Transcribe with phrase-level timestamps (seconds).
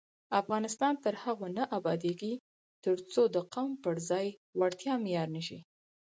[0.41, 2.33] افغانستان تر هغو نه ابادیږي،
[2.85, 4.27] ترڅو د قوم پر ځای
[4.59, 5.59] وړتیا معیار نشي.